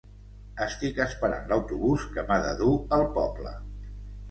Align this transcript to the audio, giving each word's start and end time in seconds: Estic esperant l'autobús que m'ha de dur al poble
Estic 0.65 1.01
esperant 1.05 1.45
l'autobús 1.51 2.07
que 2.17 2.25
m'ha 2.31 2.39
de 2.49 2.57
dur 2.65 2.73
al 3.01 3.09
poble 3.21 3.57